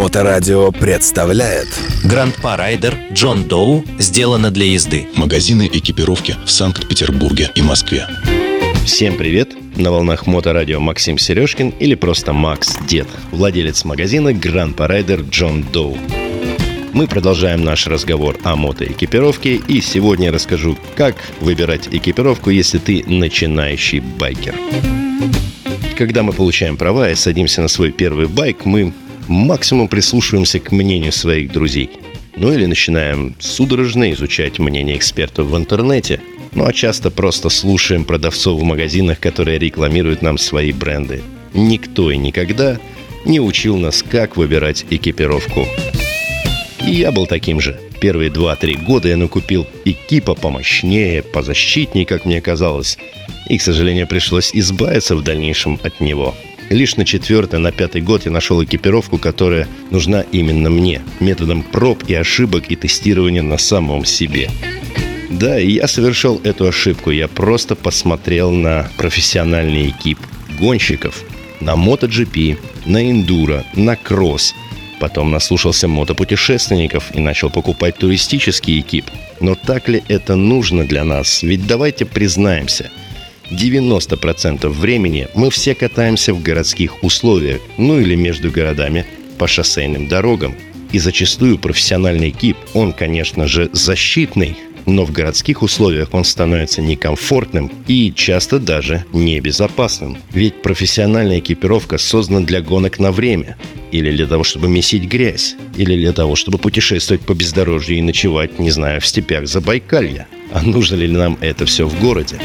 Моторадио 0.00 0.72
представляет 0.72 1.68
Grandpa 2.04 2.56
Rider 2.56 2.96
John 3.12 3.44
Doe 3.44 3.84
сделано 3.98 4.50
для 4.50 4.64
езды. 4.64 5.06
Магазины 5.14 5.68
экипировки 5.70 6.36
в 6.46 6.50
Санкт-Петербурге 6.50 7.50
и 7.54 7.60
Москве. 7.60 8.06
Всем 8.86 9.18
привет! 9.18 9.50
На 9.76 9.90
волнах 9.90 10.26
Моторадио 10.26 10.80
Максим 10.80 11.18
Сережкин 11.18 11.74
или 11.78 11.96
просто 11.96 12.32
Макс 12.32 12.78
Дед, 12.88 13.08
владелец 13.30 13.84
магазина 13.84 14.32
Grandpa 14.32 14.74
Rider 14.74 15.20
John 15.20 15.64
Doe. 15.70 15.98
Мы 16.94 17.06
продолжаем 17.06 17.62
наш 17.62 17.86
разговор 17.86 18.38
о 18.42 18.56
мотоэкипировке 18.56 19.56
и 19.56 19.82
сегодня 19.82 20.28
я 20.28 20.32
расскажу, 20.32 20.78
как 20.96 21.16
выбирать 21.40 21.88
экипировку, 21.92 22.48
если 22.48 22.78
ты 22.78 23.04
начинающий 23.06 24.00
байкер. 24.00 24.54
Когда 25.98 26.22
мы 26.22 26.32
получаем 26.32 26.78
права 26.78 27.10
и 27.10 27.14
садимся 27.14 27.60
на 27.60 27.68
свой 27.68 27.92
первый 27.92 28.28
байк, 28.28 28.64
мы 28.64 28.94
максимум 29.30 29.88
прислушиваемся 29.88 30.58
к 30.58 30.72
мнению 30.72 31.12
своих 31.12 31.52
друзей. 31.52 31.90
Ну 32.36 32.52
или 32.52 32.66
начинаем 32.66 33.34
судорожно 33.38 34.12
изучать 34.12 34.58
мнение 34.58 34.96
экспертов 34.96 35.46
в 35.46 35.56
интернете. 35.56 36.20
Ну 36.52 36.66
а 36.66 36.72
часто 36.72 37.10
просто 37.10 37.48
слушаем 37.48 38.04
продавцов 38.04 38.60
в 38.60 38.64
магазинах, 38.64 39.20
которые 39.20 39.58
рекламируют 39.58 40.20
нам 40.22 40.36
свои 40.36 40.72
бренды. 40.72 41.22
Никто 41.54 42.10
и 42.10 42.16
никогда 42.16 42.78
не 43.24 43.40
учил 43.40 43.76
нас, 43.76 44.02
как 44.02 44.36
выбирать 44.36 44.84
экипировку. 44.90 45.66
И 46.84 46.92
я 46.92 47.12
был 47.12 47.26
таким 47.26 47.60
же. 47.60 47.78
Первые 48.00 48.30
2-3 48.30 48.84
года 48.84 49.08
я 49.08 49.16
накупил 49.16 49.66
экипа 49.84 50.34
помощнее, 50.34 51.22
позащитнее, 51.22 52.06
как 52.06 52.24
мне 52.24 52.40
казалось. 52.40 52.98
И, 53.48 53.58
к 53.58 53.62
сожалению, 53.62 54.06
пришлось 54.06 54.50
избавиться 54.54 55.14
в 55.14 55.22
дальнейшем 55.22 55.78
от 55.82 56.00
него. 56.00 56.34
Лишь 56.70 56.96
на 56.96 57.04
четвертый, 57.04 57.58
на 57.58 57.72
пятый 57.72 58.00
год 58.00 58.24
я 58.24 58.30
нашел 58.30 58.62
экипировку, 58.64 59.18
которая 59.18 59.68
нужна 59.90 60.22
именно 60.32 60.70
мне, 60.70 61.02
методом 61.20 61.62
проб 61.62 62.04
и 62.08 62.14
ошибок 62.14 62.70
и 62.70 62.76
тестирования 62.76 63.42
на 63.42 63.58
самом 63.58 64.04
себе. 64.04 64.48
Да, 65.28 65.60
и 65.60 65.72
я 65.72 65.86
совершил 65.86 66.40
эту 66.44 66.66
ошибку. 66.66 67.10
Я 67.10 67.28
просто 67.28 67.74
посмотрел 67.74 68.50
на 68.50 68.88
профессиональный 68.96 69.90
экип 69.90 70.18
гонщиков, 70.58 71.24
на 71.60 71.74
MotoGP, 71.74 72.56
на 72.86 73.10
эндуро, 73.10 73.64
на 73.74 73.96
кросс– 73.96 74.54
Потом 75.00 75.30
наслушался 75.30 75.88
мотопутешественников 75.88 77.16
и 77.16 77.20
начал 77.20 77.48
покупать 77.48 77.96
туристический 77.96 78.78
экип. 78.80 79.06
Но 79.40 79.54
так 79.54 79.88
ли 79.88 80.04
это 80.08 80.36
нужно 80.36 80.86
для 80.86 81.04
нас? 81.04 81.42
Ведь 81.42 81.66
давайте 81.66 82.04
признаемся, 82.04 82.90
90% 83.50 84.68
времени 84.68 85.28
мы 85.34 85.50
все 85.50 85.74
катаемся 85.74 86.32
в 86.34 86.42
городских 86.42 87.02
условиях, 87.02 87.60
ну 87.76 87.98
или 87.98 88.14
между 88.14 88.50
городами 88.50 89.04
по 89.38 89.46
шоссейным 89.46 90.08
дорогам. 90.08 90.54
И 90.92 90.98
зачастую 90.98 91.58
профессиональный 91.58 92.30
экип, 92.30 92.56
он, 92.74 92.92
конечно 92.92 93.46
же, 93.46 93.70
защитный, 93.72 94.56
но 94.86 95.04
в 95.04 95.12
городских 95.12 95.62
условиях 95.62 96.08
он 96.12 96.24
становится 96.24 96.82
некомфортным 96.82 97.70
и 97.86 98.12
часто 98.14 98.58
даже 98.58 99.04
небезопасным. 99.12 100.18
Ведь 100.32 100.62
профессиональная 100.62 101.38
экипировка 101.38 101.98
создана 101.98 102.40
для 102.40 102.60
гонок 102.60 102.98
на 102.98 103.12
время, 103.12 103.56
или 103.92 104.10
для 104.10 104.26
того, 104.26 104.44
чтобы 104.44 104.68
месить 104.68 105.04
грязь, 105.04 105.56
или 105.76 105.96
для 105.96 106.12
того, 106.12 106.36
чтобы 106.36 106.58
путешествовать 106.58 107.22
по 107.22 107.34
бездорожью 107.34 107.98
и 107.98 108.02
ночевать, 108.02 108.58
не 108.58 108.70
знаю, 108.70 109.00
в 109.00 109.06
степях 109.06 109.46
Забайкалья. 109.46 110.26
А 110.52 110.62
нужно 110.62 110.96
ли 110.96 111.08
нам 111.08 111.38
это 111.40 111.66
все 111.66 111.86
в 111.86 112.00
городе? 112.00 112.40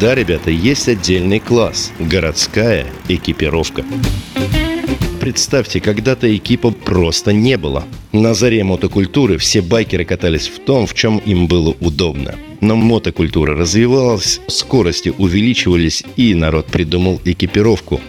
Да, 0.00 0.14
ребята, 0.14 0.50
есть 0.50 0.88
отдельный 0.88 1.40
класс– 1.40 1.92
городская 1.98 2.86
экипировка 3.08 3.84
представьте, 5.24 5.80
когда-то 5.80 6.36
экипа 6.36 6.70
просто 6.70 7.32
не 7.32 7.56
было. 7.56 7.84
На 8.12 8.34
заре 8.34 8.62
мотокультуры 8.62 9.38
все 9.38 9.62
байкеры 9.62 10.04
катались 10.04 10.48
в 10.48 10.58
том, 10.58 10.86
в 10.86 10.92
чем 10.92 11.16
им 11.16 11.46
было 11.46 11.74
удобно. 11.80 12.34
Но 12.60 12.76
мотокультура 12.76 13.56
развивалась, 13.56 14.42
скорости 14.48 15.14
увеличивались, 15.16 16.04
и 16.16 16.34
народ 16.34 16.66
придумал 16.66 17.22
экипировку. 17.24 18.02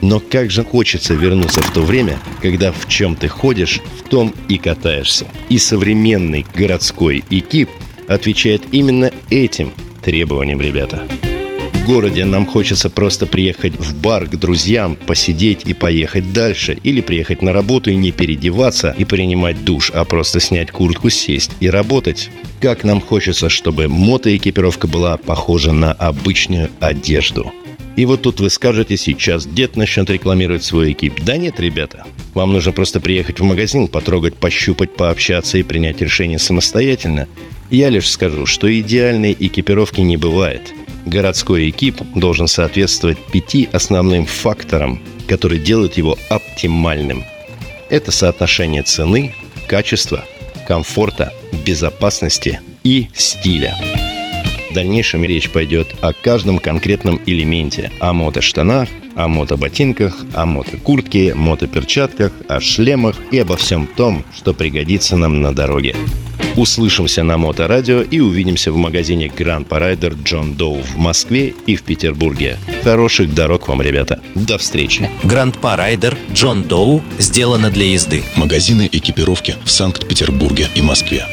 Но 0.00 0.18
как 0.18 0.50
же 0.50 0.64
хочется 0.64 1.12
вернуться 1.12 1.60
в 1.60 1.70
то 1.74 1.82
время, 1.82 2.18
когда 2.40 2.72
в 2.72 2.88
чем 2.88 3.16
ты 3.16 3.28
ходишь, 3.28 3.82
в 3.98 4.08
том 4.08 4.32
и 4.48 4.56
катаешься. 4.56 5.26
И 5.50 5.58
современный 5.58 6.46
городской 6.54 7.22
экип 7.28 7.68
отвечает 8.08 8.62
именно 8.72 9.10
этим 9.28 9.72
требованиям, 10.02 10.62
ребята 10.62 11.02
в 11.82 11.86
городе 11.86 12.24
нам 12.24 12.46
хочется 12.46 12.90
просто 12.90 13.26
приехать 13.26 13.74
в 13.74 14.00
бар 14.00 14.26
к 14.26 14.36
друзьям, 14.36 14.94
посидеть 14.94 15.62
и 15.64 15.74
поехать 15.74 16.32
дальше. 16.32 16.78
Или 16.84 17.00
приехать 17.00 17.42
на 17.42 17.52
работу 17.52 17.90
и 17.90 17.96
не 17.96 18.12
переодеваться 18.12 18.94
и 18.96 19.04
принимать 19.04 19.64
душ, 19.64 19.90
а 19.92 20.04
просто 20.04 20.38
снять 20.38 20.70
куртку, 20.70 21.10
сесть 21.10 21.50
и 21.58 21.68
работать. 21.68 22.30
Как 22.60 22.84
нам 22.84 23.00
хочется, 23.00 23.48
чтобы 23.48 23.88
мотоэкипировка 23.88 24.86
была 24.86 25.16
похожа 25.16 25.72
на 25.72 25.92
обычную 25.92 26.70
одежду. 26.78 27.52
И 27.96 28.06
вот 28.06 28.22
тут 28.22 28.38
вы 28.38 28.48
скажете 28.48 28.96
сейчас, 28.96 29.44
дед 29.44 29.74
начнет 29.74 30.08
рекламировать 30.08 30.62
свой 30.62 30.92
экип. 30.92 31.20
Да 31.24 31.36
нет, 31.36 31.58
ребята. 31.58 32.04
Вам 32.34 32.52
нужно 32.52 32.70
просто 32.70 33.00
приехать 33.00 33.40
в 33.40 33.44
магазин, 33.44 33.88
потрогать, 33.88 34.36
пощупать, 34.36 34.94
пообщаться 34.94 35.58
и 35.58 35.64
принять 35.64 36.00
решение 36.00 36.38
самостоятельно. 36.38 37.26
Я 37.70 37.88
лишь 37.88 38.08
скажу, 38.08 38.46
что 38.46 38.72
идеальной 38.72 39.36
экипировки 39.36 40.00
не 40.00 40.16
бывает– 40.16 40.72
городской 41.06 41.70
экип 41.70 42.00
должен 42.14 42.48
соответствовать 42.48 43.18
пяти 43.32 43.68
основным 43.72 44.26
факторам, 44.26 45.00
которые 45.28 45.60
делают 45.60 45.96
его 45.96 46.16
оптимальным. 46.30 47.24
Это 47.88 48.10
соотношение 48.10 48.82
цены, 48.82 49.34
качества, 49.66 50.24
комфорта, 50.66 51.32
безопасности 51.66 52.60
и 52.84 53.08
стиля. 53.14 53.76
В 54.70 54.74
дальнейшем 54.74 55.22
речь 55.22 55.50
пойдет 55.50 55.94
о 56.00 56.14
каждом 56.14 56.58
конкретном 56.58 57.20
элементе. 57.26 57.92
О 58.00 58.14
мотоштанах, 58.14 58.88
о 59.14 59.28
мотоботинках, 59.28 60.16
о 60.32 60.46
мотокуртке, 60.46 61.34
мотоперчатках, 61.34 62.32
о 62.48 62.58
шлемах 62.60 63.16
и 63.30 63.38
обо 63.38 63.56
всем 63.56 63.86
том, 63.86 64.24
что 64.34 64.54
пригодится 64.54 65.16
нам 65.16 65.42
на 65.42 65.54
дороге. 65.54 65.94
Услышимся 66.56 67.22
на 67.22 67.38
Моторадио 67.38 68.02
и 68.02 68.20
увидимся 68.20 68.72
в 68.72 68.76
магазине 68.76 69.26
Grand 69.26 69.64
Парайдер 69.64 70.14
Джон 70.14 70.54
Доу 70.54 70.82
в 70.82 70.96
Москве 70.96 71.54
и 71.66 71.76
в 71.76 71.82
Петербурге. 71.82 72.58
Хороших 72.84 73.34
дорог 73.34 73.68
вам, 73.68 73.80
ребята. 73.80 74.20
До 74.34 74.58
встречи. 74.58 75.08
Гранд-па 75.24 75.76
Райдер 75.76 76.16
Джон 76.32 76.64
Доу 76.64 77.02
сделано 77.18 77.70
для 77.70 77.86
езды. 77.86 78.22
Магазины 78.36 78.88
экипировки 78.92 79.56
в 79.64 79.70
Санкт-Петербурге 79.70 80.68
и 80.74 80.82
Москве. 80.82 81.26